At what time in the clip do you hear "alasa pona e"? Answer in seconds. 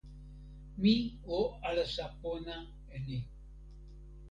1.67-2.97